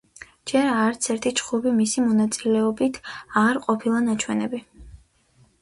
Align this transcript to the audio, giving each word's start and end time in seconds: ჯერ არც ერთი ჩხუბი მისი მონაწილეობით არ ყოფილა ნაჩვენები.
ჯერ 0.51 0.69
არც 0.69 1.09
ერთი 1.15 1.31
ჩხუბი 1.41 1.73
მისი 1.81 2.03
მონაწილეობით 2.05 2.99
არ 3.45 3.63
ყოფილა 3.67 4.03
ნაჩვენები. 4.09 4.65